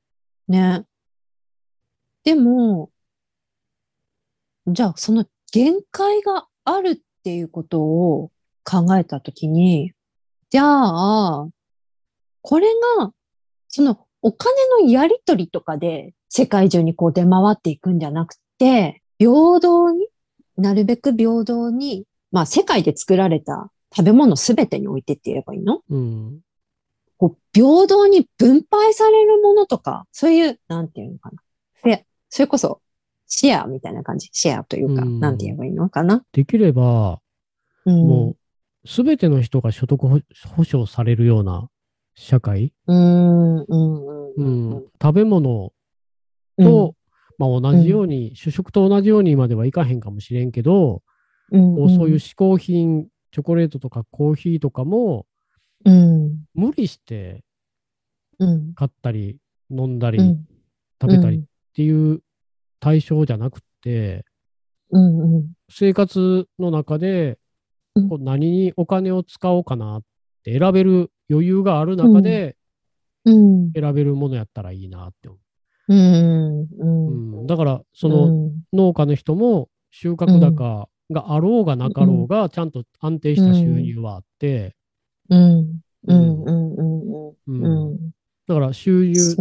[0.47, 0.83] ね。
[2.27, 2.89] でも、
[4.67, 8.31] じゃあその限界があるっていうことを
[8.65, 9.93] 考えたときに、
[10.49, 11.47] じゃあ、
[12.41, 13.13] これが、
[13.69, 20.09] そのお金のやり取りとかで世界中にこう出回っていくんじゃなくて、平等に、
[20.57, 25.81] なるべく平等に、まあ世界で作られた食べ物すべてにおいてって言えばいいの？
[25.89, 26.41] うん、
[27.15, 31.41] こう平等に分配されるものとか、そういう、なんていうのかな。
[31.85, 32.81] で、それこそ、
[33.25, 34.29] シェアみたいな感じ？
[34.31, 35.19] シェアというか、うん。
[35.19, 36.23] なんて言えばいいのかな？
[36.31, 37.19] できれば、
[37.85, 38.07] うん。
[38.07, 38.35] も
[38.85, 40.19] う、すべての人が所得保
[40.55, 41.69] 保障されるような
[42.15, 44.43] 社会、うん、うん、う
[44.77, 44.85] ん。
[45.01, 45.73] 食べ物
[46.57, 46.95] と、
[47.37, 51.03] まあ、同じように、主食と同じようにまではいかへんかもしれんけど、
[51.51, 55.25] うん、こうそういう嗜好品、チョコレートとかコーヒーとかも、
[55.85, 57.43] うん、無理して
[58.39, 59.37] うん、買ったり
[59.71, 60.45] 飲んだりうん、
[61.01, 61.43] 食べたり
[61.77, 62.21] っていう
[62.79, 64.25] 対象じゃなくて、
[64.89, 67.37] うん、うん、生活の中で
[67.93, 68.09] うん。
[68.09, 70.01] こう何にお金を使おうかなっ
[70.43, 72.55] て選べる余裕がある中で
[73.25, 75.37] うん、選べるものやったらいいなって思
[75.89, 75.93] う。
[75.95, 76.67] ん、う。
[76.71, 77.43] う、うん。
[77.43, 84.75] ん、だからその農家の人も収穫高があろうがなかろうがちゃんと安定した収入はあって、
[85.29, 86.43] うん、う、うん。
[87.47, 88.11] うん、うん、
[88.47, 89.35] だから収入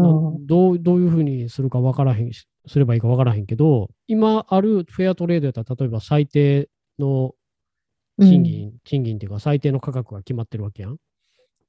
[0.46, 7.32] どうどういうふうにするか分からへんしすればいいか分からへんけど今あるフェアトレードやったら例えば最低の
[8.20, 10.96] 賃金、賃金っていうか最低の価格が決まってるわけやん。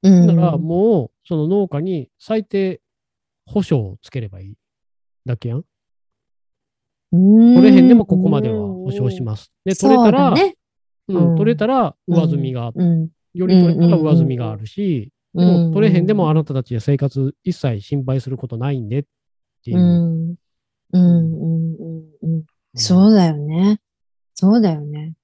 [0.02, 2.80] うん、だからもうその農家に最低
[3.46, 4.54] 保証をつければいい
[5.26, 5.64] だけやん。
[7.12, 9.52] うん、取れへんでもここまでは保証します。
[9.64, 10.54] で、取れたら、そうだね、
[11.08, 11.36] うんうん。
[11.36, 19.04] 取れたら上積みが、うん、より取れたら上積みがあるし、でも取れへんでもあなたたちで生活一切心配することないんでっ
[19.64, 19.80] ていうう。
[19.80, 20.34] ん、
[20.92, 22.44] うん、うん、うん、うん。
[22.74, 23.80] そうだよね。
[24.34, 25.14] そうだよね。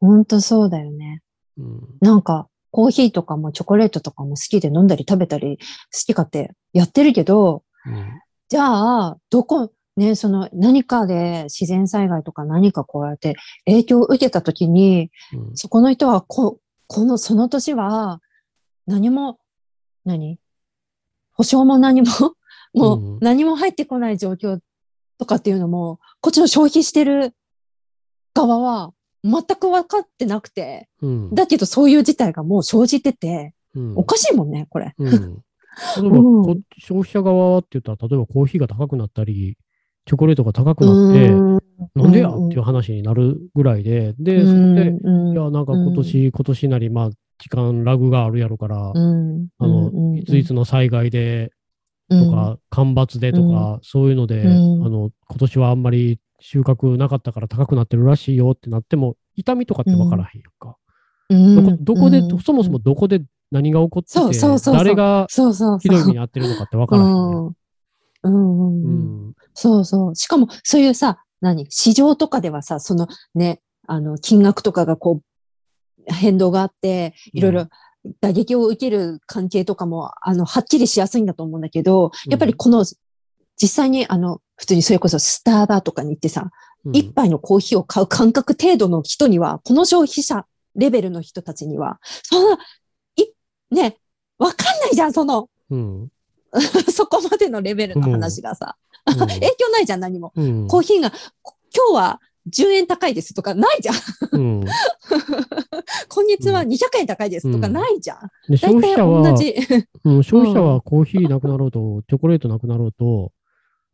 [0.00, 1.22] ほんとそうだよね。
[1.58, 1.80] うん。
[2.00, 5.58] なんか、コーヒーとかもチョコレートとかも好きで飲んだり食べたり
[5.92, 18.20] 好きかってやってるけど、うんじゃあ、どこ、ね、その何かで自然災害とか何かこうやって影響を受けたときに、うんそこの人はこ、この、その年は
[18.90, 19.38] 何も、
[20.04, 20.40] 何？
[21.32, 22.08] 保証も何も、
[22.74, 24.58] もう何も入ってこない状況
[25.16, 27.34] とかっていうのも、こっちの消費してる
[28.34, 31.34] 側は全く分かってなくて、うん。
[31.34, 33.92] だけどそういう事態がもう生じてて、うん。
[33.96, 34.92] おかしいもんね、これ。
[34.98, 36.16] うん、例えば、
[36.78, 39.56] 消費者側はって言ったら、例えばコーヒーが高くなったり、
[40.04, 41.60] チョコレートが高くなって、うん。
[41.94, 42.28] なんでや？
[42.28, 42.46] うん。
[42.46, 49.48] っていう話になるぐらいで、で、うそこで、いや、なんか今年、今年なり、まあ、時間ラグがあるやろから、うん。
[49.58, 51.50] あの、いついつの災害で
[52.08, 54.86] とか、干ばつでとか、そういうので、うん。
[54.86, 60.76] あの、今年はあんまり収穫なかったから高くなってるらしいよってなっても、痛みとかって分からへんやんか。
[61.30, 61.84] うん。
[61.84, 62.38] どこで、うん。
[62.40, 67.16] そもそもどこで何が起こってて、そうそうそう誰がそうそうひどい目に遭ってるのかって分からへんやん。
[67.18, 67.54] うん。
[68.22, 68.90] うんうんうう
[69.26, 69.34] んん。
[69.54, 70.14] そうそう。
[70.14, 71.66] しかも、そういうさ、何？
[71.70, 75.22] 市場とかではさ、そのね、あの、金額とかがこう、
[76.06, 77.66] 変動があって、いろいろ
[78.20, 82.84] 打撃を受ける関係とかも、あの、はっきりしやすいんだと思うんだけど、やっぱりこの、
[83.56, 86.50] 実際に、あの、普通にそれこそスターバーとかに行ってさ、うん
[86.94, 92.58] 一杯のコーヒーを買う感覚程度の人には、この消費者レベルの人たちには、そんな、
[93.16, 93.26] い、
[93.70, 93.98] ね、
[94.38, 96.08] わかんないじゃん、その、うん。
[96.90, 98.76] そこまでのレベルの話がさ。
[99.04, 100.32] 影響ないじゃん、何も。
[100.34, 100.68] うん。
[100.68, 103.94] コーヒーが、こ今日は10円高いですとかないじゃん。
[104.32, 104.64] うん。
[106.08, 108.18] 今月は200円高いですとかないじゃん。
[108.48, 109.54] で消大体費者は同、じ。
[110.04, 113.32] うん、 消費者はコーヒーなくなろうと、チョコレートなくなろうと、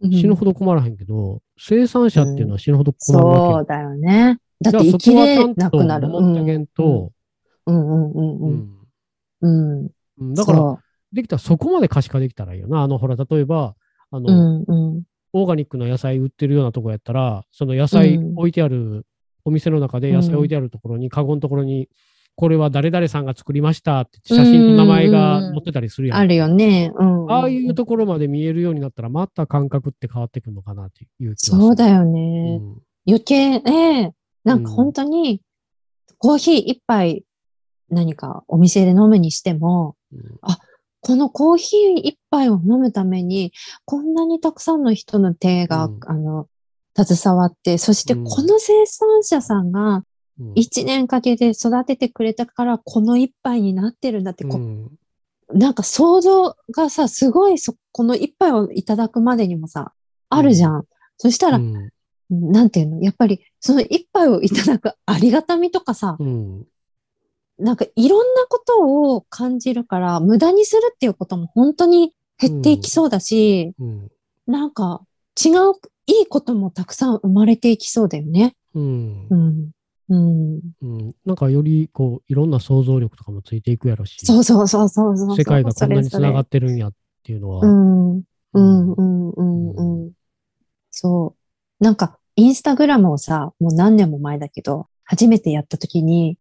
[0.02, 0.52] 死ぬほど。
[0.52, 4.38] ど困らへんけど、生産者っていうのは死ぬほど困るそわうだよね。
[4.60, 4.78] だけ。
[4.78, 6.08] って生きれなくなる。
[6.08, 7.12] 守ってあげんと、
[7.66, 8.68] うんうんうんううんん
[9.42, 9.90] うん。
[10.18, 10.78] うんだから、そ
[11.12, 12.82] できたらそこまで可視化できたらいいよな。
[12.82, 13.74] あの、ほら、例えば、
[14.10, 15.02] あう、うの、んうん。
[15.36, 19.06] オーガニックの野菜売ってるようなとこやったら、その野菜うん置いてある、
[19.44, 21.88] お店の中で野菜置いてあるところに、カゴのところに、
[22.36, 26.18] これは誰々さんが作りましたって写真と名前が載ってたりするやん。
[26.18, 26.92] あるよね。
[26.94, 27.32] うん。
[27.32, 31.58] ああいうところまで見えるようになったら、また感覚って変わってくるのかなっていう気が。
[31.58, 32.58] そうだようね。
[32.58, 33.60] ん余計、え
[34.02, 34.12] え
[34.44, 35.40] なんかうん本当に、
[36.18, 37.24] コーヒー一杯
[37.88, 40.20] 何かお店で飲むにしても、うん
[41.02, 43.52] このコーヒー一杯を飲むために、
[43.84, 45.98] こんなにたくさんの人の手が、うん。
[46.06, 46.48] あの、
[46.96, 48.24] 携わって、そしてうん。
[48.24, 50.04] この生産者さんが
[50.38, 50.52] うん。
[50.54, 54.90] 一年かけて育ててくれたから、この一杯になってるんだって、こうん。
[55.52, 59.92] なんか想像がさ、すごいそ、この一杯をいただくまでにもさ、
[60.28, 60.84] あるじゃん。
[61.18, 61.90] そしたら、うん。
[62.28, 63.00] なんていうの？
[63.02, 66.66] やっぱり、その一杯をいただくありがたみとかさ、うん。
[67.58, 74.10] なんかいろんなことを感じるから、無駄にするっていうことも本当に減っていきそうだし、うん
[74.46, 75.02] なんか
[75.44, 75.72] 違う
[76.06, 78.54] いいこともたくさん生まれていきそうだよね。
[78.74, 79.70] うんうん。
[80.08, 80.60] うん。
[80.82, 85.36] うんなんかよりこういろんな想像力とかもついていくやろし、そうそうそうそうそう。
[85.36, 86.92] 世界がこんなにつながっってるんやっ
[87.24, 88.22] ていうのは、うん。
[88.52, 89.70] うん、うん、うん、
[90.04, 90.12] うん。
[90.92, 91.34] そ
[91.80, 91.84] う。
[91.84, 96.38] なんか、インスタグラムをさ、もう何年も前だけど、初めてやった時に、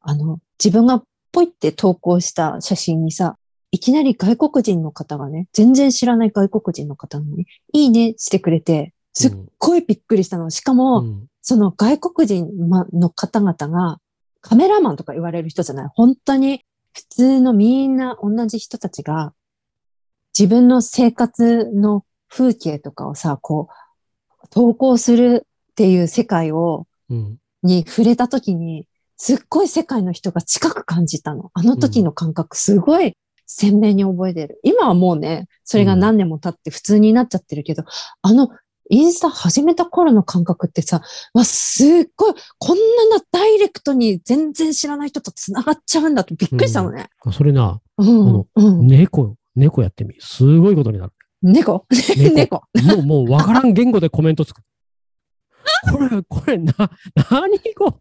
[0.00, 1.02] あの、自分が
[1.32, 3.36] ポイって投稿した写真にさ、
[3.74, 10.50] いきなり外国人の方がね、全然知らない外国人の方がね、いいねしてくれて、すっごいびっくりしたの。
[10.50, 12.48] しかも、うんその外国人
[12.94, 13.98] の方々が
[14.40, 15.88] カメラマンとか言われる人じゃない？
[15.92, 19.34] 本当に普通のみんな同じ人たちが
[20.38, 23.68] 自分の生活の風景とかをさ、こ
[24.42, 31.50] う、投稿するっていう世界を、うんに触れた時に、すっごい世界の人が近く感じたの。
[31.52, 34.60] あの時の感覚すごい鮮明に覚えてる。
[34.62, 37.84] 今はもうね、それが何年も経って普通になっちゃってるけど、
[38.22, 38.48] あの、
[38.90, 41.00] インスタ始めた頃の感覚ってさ、
[41.32, 42.76] わ、すっごい、こん
[43.10, 47.08] ななダイレクトに全然知らない人と繋がっちゃうんだとびっくりしたのね。
[47.24, 48.32] あそれな、うん。
[48.32, 48.86] のうん。
[48.86, 50.14] 猫、猫やってみ。
[50.20, 51.12] すごいことになる。
[51.42, 51.86] 猫
[52.34, 52.62] 猫。
[52.82, 54.62] もう、もうわからん言語でコメントつく。
[55.90, 56.72] これ、これ、な、
[57.30, 57.98] 何語？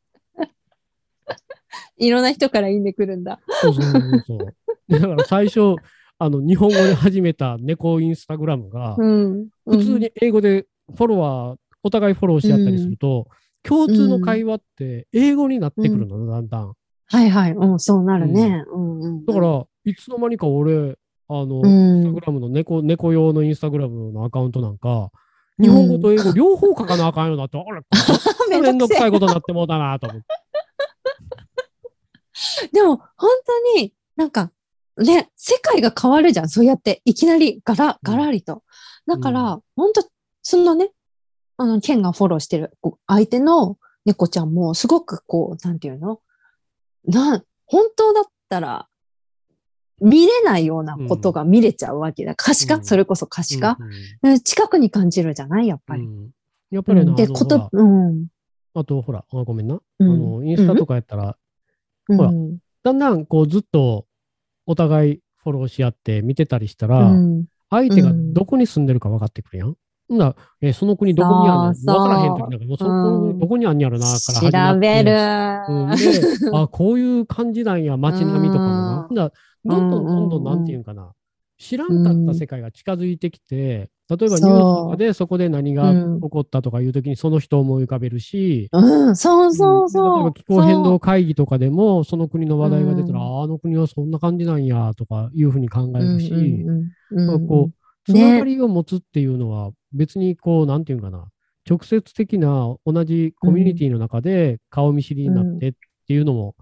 [2.06, 3.40] いろんな人からいいね来るんだ。
[3.62, 4.56] そうそうそうそう。
[4.90, 5.76] だから最初、
[6.20, 9.48] あの、日本語で始めた猫インスタグラムが、うん。
[9.66, 13.28] 普通に英語でフォロワー、お互いフォローし合ったりすると、
[13.64, 16.74] 共通の会話って英語になってくるの、だんだん。
[17.08, 17.52] はいはい。
[17.52, 18.64] うん、そうなるね。
[18.72, 19.26] うんうん。
[19.26, 20.98] だから、いつの間にか俺、
[21.30, 22.22] あの、うインスタんグ。
[22.22, 25.12] ラムの猫、猫用のインスタグラムのアカウントなんか、
[25.62, 27.82] 日本語と英語両方書かなあかんようになって、あれ、
[28.62, 30.28] めんどくさいことになってもうたなと思って。
[32.72, 33.30] でも、本
[33.76, 34.52] 当になんか、
[34.98, 36.50] ね、世界が変わるじゃん。
[36.50, 38.64] そうやって、いきなりガラ、ガラリと。
[39.08, 40.08] だから、本当
[40.42, 40.92] そのね、
[41.58, 42.78] あの、ケンがフォローしてる
[43.08, 46.20] 相手の猫ちゃんも、すごくこう、なんていうの？
[47.06, 48.88] な、本当だったら、
[50.02, 52.36] 見れないようなことが見れちゃうわけだ。
[52.36, 52.86] 可視化、うん。
[52.86, 53.78] それこそ可視化、
[54.24, 54.40] うんうん。
[54.42, 55.68] 近くに感じるじゃない？
[55.68, 56.04] やっぱり。
[56.04, 56.32] うん。
[56.72, 57.16] やっぱりな、うん。
[57.16, 58.28] で、ことうん。
[58.74, 59.80] あとほら、あごめんな。
[60.00, 60.12] うん。
[60.12, 61.34] あの、インスタとかやったら、うん
[62.08, 62.32] ほら。
[62.84, 64.06] だんだんこうずっと
[64.66, 67.46] お互いフォローし合って見てたりしたら、うん。
[67.70, 69.76] 相手がどこに住んでるか分かってくるやん。
[70.10, 71.74] ほんならえーその国どこにあるの？
[71.74, 73.40] 分からへん時なんか、もうそこ、うん。
[73.40, 75.12] どこにあんやろな、から調べる。
[75.70, 78.96] うん、で、あ、こういう感じなんや、街並みとかもな。
[79.00, 79.08] うん。
[79.08, 79.32] ほんなら
[79.66, 81.14] どんどんどんどんなんていうんかな、
[81.58, 86.22] 知らんかった世界が近づいてきて、例えばニュースとかでそこで何がうん。
[86.22, 89.86] 起こったとかいうときにその人を思い浮かべるし、うん、そうそうう。
[89.86, 89.90] ん。
[89.90, 90.16] そう。
[90.16, 93.40] 例えば気候変動会議とかでも、その国の話題が出たら、うん。
[93.40, 97.74] ああの国はそんな感じなんやとかいうふうに考えるし、うんこう、
[98.06, 101.28] つねながりを持つっていうのは、別にこう、なんていうんかな、
[101.70, 105.74] 直接的な同じコミュニティの中で顔見知りになってっ
[106.08, 106.56] ていうのも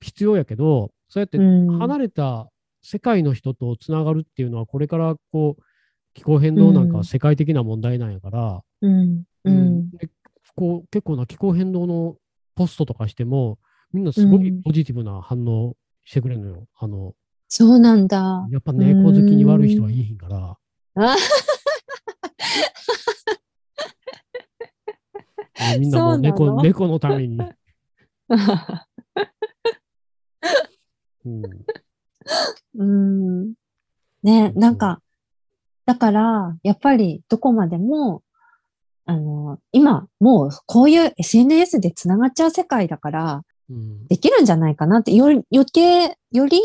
[0.00, 1.78] 必要やけど、そうやってうん。
[1.78, 2.50] 離れた
[2.82, 5.62] 世界の人とつながるっていうのは、これからこう、
[6.14, 9.24] 気候変動なんかは世界的な問題なんやから、うん。
[9.44, 9.90] うん。
[9.90, 10.08] で
[10.56, 12.16] こう結構な気候変動の
[12.54, 13.58] ポストとかしても、
[13.92, 16.66] みんなすごいポジティブな反応してくれるのよ。
[16.78, 17.14] あの、
[17.48, 18.46] そうなんだ。
[18.50, 20.58] やっぱ猫好きに悪い人はいいひんから。
[25.78, 26.62] みんなもう猫なの？
[26.62, 27.38] 猫のために。
[31.24, 31.42] うん
[32.76, 33.54] うん。
[34.22, 35.00] ね、なんか、
[35.86, 38.22] だから、やっぱりどこまでも、
[39.06, 46.60] あの、今、もうこういう SNS で繋がっちゃう世界だから、うんできるんじゃないかなって、より、余計、より、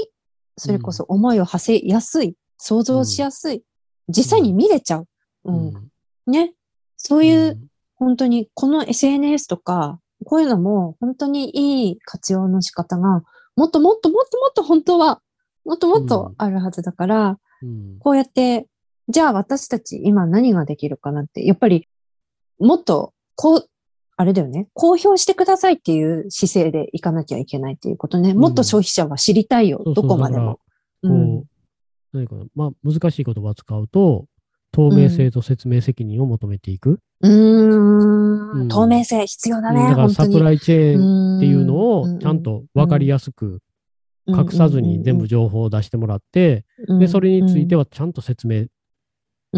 [0.57, 3.63] それこそ思いを馳せやすい、想像しやすい、
[4.09, 5.07] 実際に見れちゃう。
[5.45, 5.91] うん。
[6.27, 6.53] ね。
[6.97, 7.59] そういう、
[7.95, 13.23] 本当に、この SNS とか、こういうのも、本当にいい活用の仕方が、
[13.55, 15.21] もっともっともっともっと本当は、
[15.65, 17.97] もっともっとあるはずだから、うん。
[17.99, 18.67] こうやって、
[19.07, 21.87] じゃあ私たち今何ができるかなって、やっぱり、
[22.59, 23.69] もっと、こう、
[24.17, 28.33] あれだよね、公表してくださいっていう姿勢でいかなきゃいけないっていうことね。
[28.33, 30.59] もっと消費者は知りたいよ、そうそうどこまでも。
[31.03, 31.41] だからうん。
[31.41, 31.45] こ
[32.13, 34.25] う、何かな、まあ、難しい言葉を使うと、
[34.71, 36.99] 透明性と説明責任を求めていく。
[37.21, 38.65] うーうん。
[38.65, 40.09] ん、透明性必要だね、だから。
[40.09, 43.61] サプライチェーンっっていうのをちゃんと分かりやすく
[44.27, 46.65] 隠さずに全部情報を出してもらって、
[46.99, 48.65] で、それについてははちゃんと説明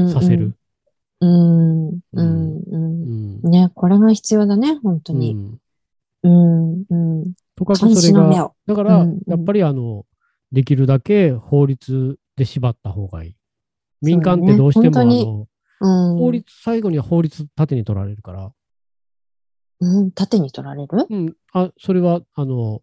[0.10, 0.56] させる。
[1.22, 3.42] うん、うん、うん。
[3.42, 3.50] うん。
[3.50, 5.34] ね、これが必要だね、本当に。
[5.34, 5.60] うん。
[6.24, 7.34] うん、うん。
[7.56, 8.52] とかく監それが。
[8.68, 10.06] だからうんうん、やっぱりあの、
[10.52, 13.36] できるだけ法律で縛った方がいい。
[14.02, 15.24] 民間ってどうしても、ね。
[15.24, 15.48] の、
[15.80, 18.52] うん、法律、最後には法律盾に取られるから、
[19.80, 21.08] うん、縦に取られる？
[21.10, 22.82] うん、あ、それは、あの、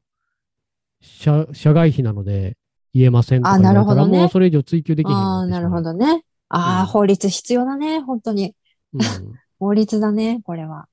[1.04, 2.56] 社、社外費なので
[2.92, 5.92] 言えませんとかあ言われたら、なるほどねもうそれ以上追求できへんああ、なるほど。
[5.92, 6.24] どね。
[6.48, 8.54] ああ、うん法律必要だね、本当に。
[8.94, 9.00] うん
[9.60, 10.88] 法律だね、これは。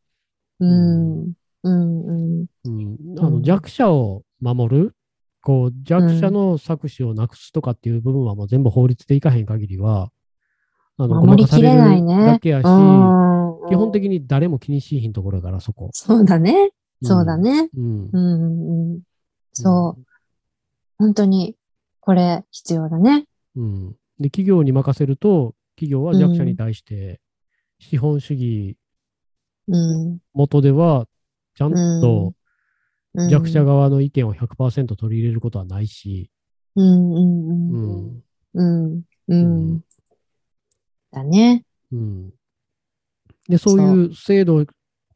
[0.60, 2.12] うん、うん、う
[2.44, 2.46] ん。
[2.64, 4.96] うん、あのうん弱者を守る、
[5.42, 10.12] こう弱者の搾取をなくすとかっていう部分はもう全部法律でいかへん限りは、
[10.98, 12.14] あの守りきれないね。
[12.14, 13.32] ごまかされるだけやし、うん
[13.70, 15.90] 基本的に誰も気にしいひんところやから、そこ。
[15.94, 16.72] そうだね。
[17.04, 17.70] そうだね。
[17.76, 18.10] うん。
[18.12, 19.00] うん、うん。
[19.54, 20.06] そう。
[20.98, 21.56] 本当に、
[22.00, 23.26] これ必要だね。
[23.56, 23.92] うん。
[24.20, 27.20] で、企業に任せると、企業は弱者に対して、
[27.80, 28.78] 資本主義
[29.68, 30.20] うん。
[30.34, 31.08] 元では、
[31.56, 36.32] ちゃんとうん弱者側の意見を100%取り入れることはないし、
[36.76, 38.06] うん、うん、ううん。
[38.08, 38.24] ん。
[38.54, 39.84] うん、ううんん。
[41.12, 41.66] だね。
[41.92, 42.32] うん。
[43.50, 44.66] で、そういう制度を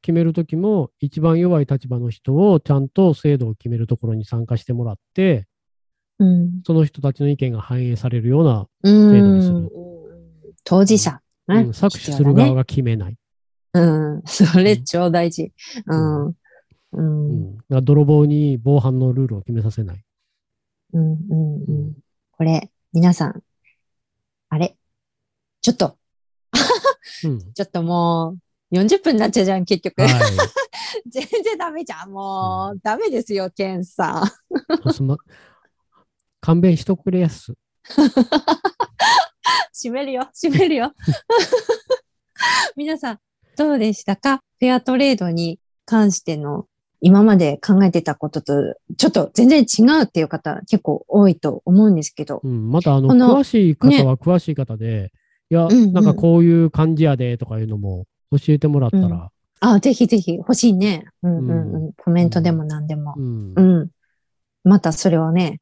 [0.06, 5.48] 決めるときも、一番弱い立場の人をちゃんと制度を決めるところに参加してもらって、
[6.20, 6.62] うん。
[6.64, 9.72] その人たちの意見が反映されるような、うん制度にする
[10.64, 11.20] 当事者。
[11.48, 13.18] ねうん搾取する側が決めない。
[13.74, 13.82] う
[14.18, 14.22] ん。
[14.28, 15.52] それ超大事。
[15.88, 16.28] うん。
[16.28, 16.36] う。
[16.92, 17.58] うんん。
[17.58, 20.04] だから泥棒に防犯のルールを決めさせない。
[20.94, 21.14] うん。
[21.14, 21.56] うん。
[21.56, 21.94] うん。
[22.32, 23.42] これ、皆さん、
[24.50, 24.78] あれ？
[25.62, 25.98] ちょっと、
[27.24, 27.40] うん。
[27.54, 30.02] ちょっともう、40分になっちゃうじゃん、結局。
[30.02, 30.08] は
[31.08, 32.12] 全然ダメじゃん。
[32.12, 34.24] もう、ダメですよ、ケンさ
[35.00, 35.04] ん。
[35.04, 35.18] ま、
[36.42, 37.54] 勘弁しとくれやす。
[39.74, 40.94] 閉めるよ、閉めるよ。
[42.76, 43.20] 皆さん、
[43.58, 44.42] どうでしたか？
[44.60, 46.68] フェアトレードに関しての
[47.02, 48.54] 今まで考えてたことと、
[48.98, 52.42] ちょっと全然違うっていう方結構多いと思うんですけど。
[52.44, 55.12] うん、またあの、詳しい方は詳しい方で、
[55.50, 61.06] いや、うんうんなんかこういう感じやでとかいうのも教えてもらったら、あ、ぜひぜひ欲しいね。
[61.24, 61.94] うんうんううん。
[61.94, 63.16] コメントでも何でも。
[63.18, 63.90] うんうん。
[64.64, 65.60] またそれをね、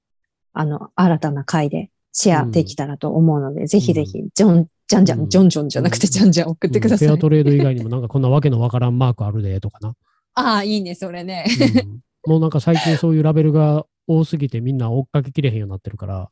[0.54, 7.08] あの、新たな回でシェアできたらと思うので、ぜひぜひ、ジョン、じゃんじゃ、うんんジョンジョンじゃなくて、うんじゃんじゃん送ってください。
[7.08, 9.96] フェアトレード以外にもなんかこんなわけのわからんマークあるでとかな。
[10.36, 11.46] ああ、いいね、それね。
[11.86, 16.30] うんもうなんか最近そういうラベルが多すぎてみんな追っかけきれへんようになってるから、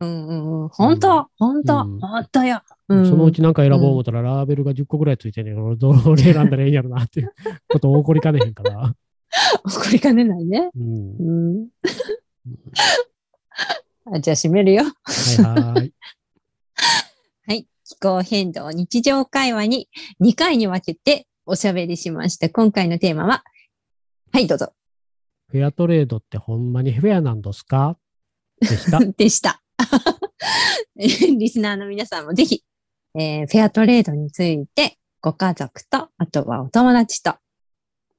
[0.00, 0.68] うんうんうん。
[0.68, 2.62] 本当本当うん本当よ。
[2.88, 7.32] うんそのうちなんか選ぼう思ったらラベルが10個ぐらいついてんねん俺どれ選んだらええんやろなっていう
[7.68, 8.94] こと起こりかねへんから。
[9.64, 10.70] 怒りかねないね。
[10.76, 11.32] うんう
[11.64, 11.68] ん。
[14.14, 14.84] あじゃあ閉めるよ。
[14.84, 14.92] はい
[15.74, 15.92] はい。
[17.48, 17.66] はい。
[17.84, 19.88] 気候変動日常会話に
[20.20, 22.48] 2回に分けておしゃべりしました。
[22.50, 23.44] 今回のテーマは、
[24.32, 24.72] はい、どうぞ。
[25.48, 27.96] フェアトレードってほんまにフェアなんですか？
[28.60, 29.00] でした。
[29.00, 29.62] でした。
[30.96, 32.62] リスナーの皆さんもぜひ、
[33.14, 37.34] えーフェアトレードについてご家族と、あとはお友達と、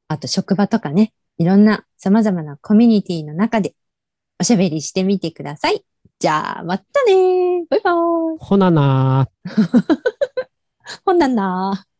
[0.08, 3.76] あと職場とかね、いろんな様々なコミュニティの中で
[4.40, 5.84] おしゃべりしてみてください。
[6.20, 10.08] じゃあ、またねバイバーイほななー。
[11.06, 11.97] ほんなんなー